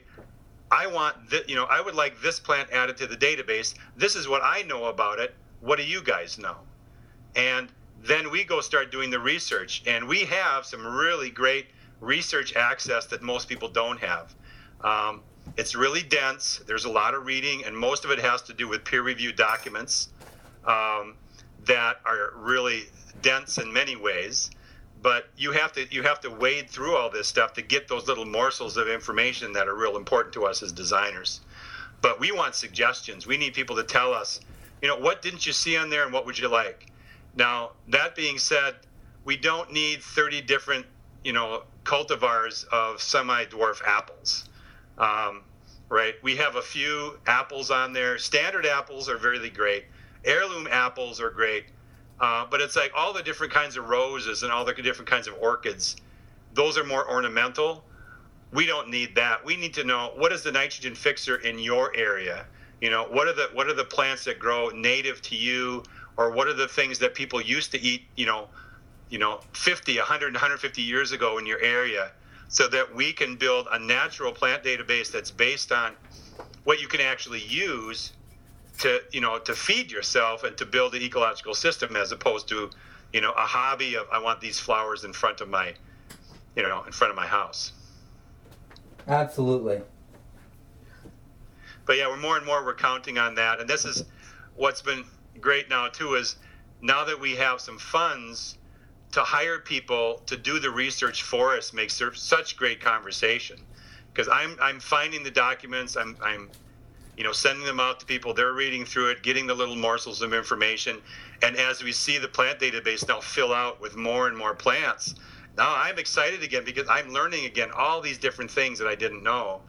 [0.71, 3.75] I want that, you know, I would like this plant added to the database.
[3.95, 5.33] This is what I know about it.
[5.61, 6.57] What do you guys know?
[7.35, 7.69] And
[8.03, 9.83] then we go start doing the research.
[9.87, 11.67] And we have some really great
[12.01, 14.35] research access that most people don't have.
[14.81, 15.21] Um,
[15.55, 16.61] it's really dense.
[16.67, 19.35] There's a lot of reading, and most of it has to do with peer reviewed
[19.35, 20.09] documents
[20.65, 21.17] um,
[21.65, 22.85] that are really
[23.21, 24.51] dense in many ways.
[25.01, 28.07] But you have to you have to wade through all this stuff to get those
[28.07, 31.41] little morsels of information that are real important to us as designers.
[32.01, 33.27] But we want suggestions.
[33.27, 34.41] We need people to tell us
[34.81, 36.91] you know what didn't you see on there and what would you like?
[37.35, 38.75] Now that being said
[39.25, 40.87] we don't need 30 different
[41.23, 44.46] you know cultivars of semi-dwarf apples
[44.97, 45.41] um,
[45.89, 49.85] right we have a few apples on there standard apples are really great
[50.25, 51.65] heirloom apples are great
[52.19, 55.27] uh, but it's like all the different kinds of roses and all the different kinds
[55.27, 55.97] of orchids.
[56.53, 57.83] Those are more ornamental.
[58.51, 59.45] We don't need that.
[59.45, 62.45] We need to know what is the nitrogen fixer in your area.
[62.81, 65.83] You know, what are the what are the plants that grow native to you,
[66.15, 68.03] or what are the things that people used to eat?
[68.15, 68.47] You know,
[69.09, 72.11] you know, 50, 100, 150 years ago in your area,
[72.49, 75.93] so that we can build a natural plant database that's based on
[76.63, 78.13] what you can actually use
[78.79, 82.69] to you know to feed yourself and to build an ecological system as opposed to
[83.13, 85.73] you know a hobby of I want these flowers in front of my
[86.55, 87.73] you know in front of my house.
[89.07, 89.81] Absolutely.
[91.85, 94.03] But yeah, we're more and more we're counting on that, and this is
[94.55, 95.05] what's been
[95.39, 96.35] great now too is
[96.81, 98.57] now that we have some funds
[99.11, 103.57] to hire people to do the research for us makes such great conversation
[104.13, 106.49] because I'm I'm finding the documents I'm I'm
[107.17, 108.33] you know, sending them out to people.
[108.33, 111.01] They're reading through it, getting the little morsels of information.
[111.41, 115.15] And as we see the plant database now fill out with more and more plants,
[115.57, 119.23] now I'm excited again because I'm learning again all these different things that I didn't
[119.23, 119.61] know.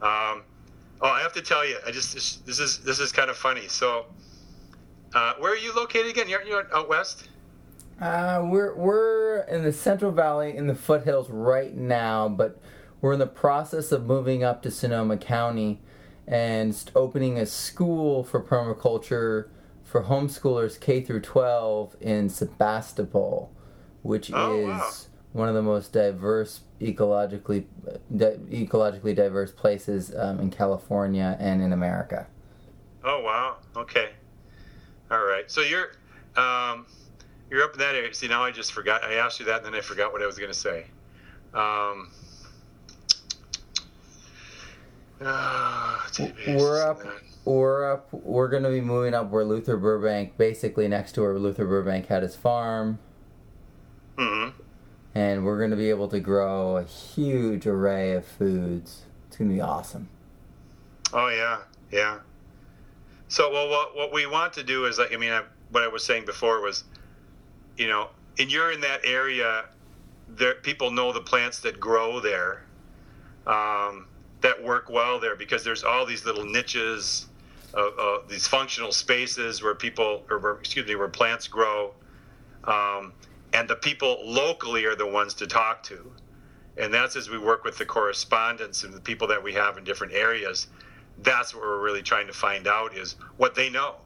[0.00, 0.42] Um,
[1.02, 2.14] oh, I have to tell you, I just
[2.46, 3.68] this, is this is kind of funny.
[3.68, 4.06] So,
[5.14, 6.28] uh, where are you located again?
[6.28, 7.28] You're, you're out west.
[8.00, 12.60] Uh, we're we're in the Central Valley in the foothills right now, but
[13.00, 15.80] we're in the process of moving up to Sonoma County
[16.26, 19.48] and opening a school for permaculture
[19.82, 23.50] for homeschoolers K through 12 in Sebastopol,
[24.02, 24.90] which oh, is wow.
[25.32, 27.64] one of the most diverse ecologically
[28.14, 32.28] di- ecologically diverse places um, in California and in America.
[33.02, 33.56] Oh wow!
[33.76, 34.10] Okay,
[35.10, 35.50] all right.
[35.50, 35.92] So you're
[36.36, 36.86] um,
[37.50, 38.12] you're up in that area.
[38.14, 39.04] See, now I just forgot.
[39.04, 40.86] I asked you that, and then I forgot what I was going to say.
[41.54, 42.10] Um,
[45.20, 46.08] Ah,
[46.46, 47.00] we're up.
[47.44, 48.08] We're up.
[48.12, 52.22] We're gonna be moving up where Luther Burbank, basically next to where Luther Burbank had
[52.22, 52.98] his farm.
[54.16, 54.48] hmm
[55.14, 59.06] And we're gonna be able to grow a huge array of foods.
[59.26, 60.08] It's gonna be awesome.
[61.12, 62.20] Oh yeah, yeah.
[63.26, 65.88] So well, what what we want to do is like I mean, I, what I
[65.88, 66.84] was saying before was,
[67.78, 69.64] you know, and you're in that area.
[70.28, 72.64] There, people know the plants that grow there.
[73.46, 74.06] Um,
[74.40, 77.26] that work well there because there's all these little niches,
[77.74, 81.94] of, these functional spaces where people, or where, excuse me, where plants grow,
[82.64, 83.12] um,
[83.52, 86.12] and the people locally are the ones to talk to,
[86.76, 89.84] and that's as we work with the correspondents and the people that we have in
[89.84, 90.68] different areas.
[91.22, 93.96] That's what we're really trying to find out is what they know.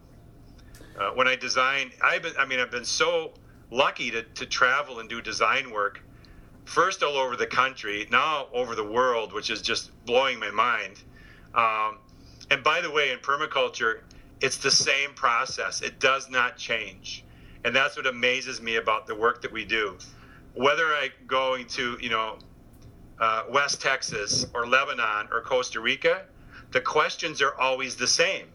[0.98, 3.32] Uh, when I design, I've been, I mean, I've been so
[3.72, 6.02] lucky to, to travel and do design work
[6.64, 11.02] first all over the country, now over the world, which is just blowing my mind.
[11.54, 11.98] Um,
[12.50, 14.00] and by the way, in permaculture,
[14.40, 15.80] it's the same process.
[15.80, 17.24] It does not change.
[17.64, 19.96] And that's what amazes me about the work that we do.
[20.54, 22.38] Whether I going to, you know,
[23.18, 26.24] uh, West Texas or Lebanon or Costa Rica,
[26.72, 28.46] the questions are always the same.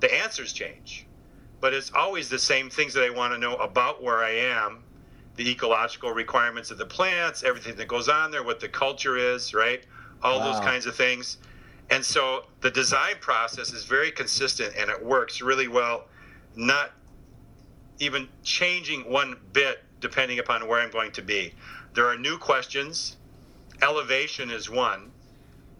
[0.00, 1.05] The answers change,
[1.60, 4.82] but it's always the same things that I want to know about where I am,
[5.36, 9.54] the ecological requirements of the plants, everything that goes on there, what the culture is,
[9.54, 9.84] right?
[10.22, 10.52] All wow.
[10.52, 11.38] those kinds of things.
[11.90, 16.06] And so the design process is very consistent and it works really well,
[16.56, 16.92] not
[17.98, 21.54] even changing one bit depending upon where I'm going to be.
[21.94, 23.16] There are new questions.
[23.82, 25.10] Elevation is one,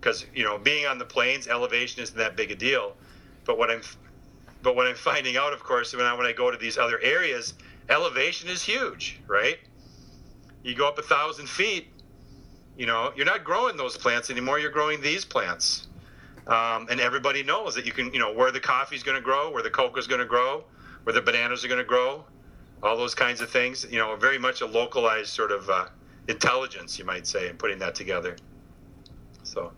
[0.00, 2.94] because you know being on the plains, elevation isn't that big a deal.
[3.44, 3.82] But what I'm,
[4.62, 7.00] but what I'm finding out, of course, when I when I go to these other
[7.00, 7.54] areas,
[7.88, 9.58] elevation is huge, right?
[10.62, 11.88] You go up a thousand feet,
[12.76, 14.58] you know, you're not growing those plants anymore.
[14.58, 15.86] You're growing these plants.
[16.46, 19.50] Um, and everybody knows that you can, you know, where the coffee's going to grow,
[19.50, 20.64] where the cocoa's going to grow,
[21.04, 22.24] where the bananas are going to grow,
[22.82, 23.86] all those kinds of things.
[23.90, 25.86] You know, very much a localized sort of uh,
[26.28, 28.36] intelligence, you might say, in putting that together.
[29.42, 29.72] So,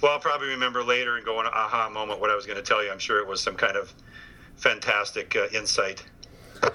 [0.00, 2.62] well, I'll probably remember later and go an aha moment what I was going to
[2.62, 2.90] tell you.
[2.90, 3.92] I'm sure it was some kind of
[4.56, 6.04] fantastic uh, insight.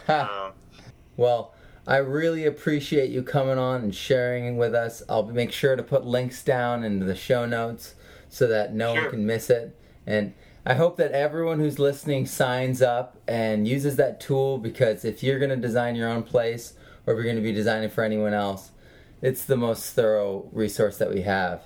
[0.08, 0.54] um,
[1.18, 1.54] well,
[1.88, 5.02] I really appreciate you coming on and sharing with us.
[5.10, 7.96] I'll make sure to put links down into the show notes
[8.30, 9.04] so that no sure.
[9.04, 9.76] one can miss it.
[10.06, 10.34] And
[10.66, 15.40] I hope that everyone who's listening signs up and uses that tool because if you're
[15.40, 16.74] going to design your own place
[17.06, 18.72] or if you're going to be designing for anyone else,
[19.22, 21.64] it's the most thorough resource that we have.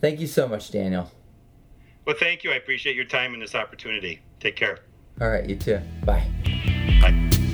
[0.00, 1.10] Thank you so much, Daniel.
[2.06, 2.52] Well, thank you.
[2.52, 4.20] I appreciate your time and this opportunity.
[4.38, 4.78] Take care.
[5.20, 5.80] All right, you too.
[6.04, 6.26] Bye.
[7.00, 7.45] Bye.